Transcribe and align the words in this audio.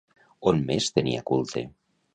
On 0.51 0.63
més 0.71 0.89
tenia 0.97 1.23
culte? 1.31 1.67